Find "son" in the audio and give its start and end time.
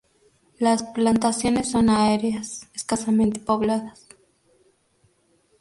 1.69-1.91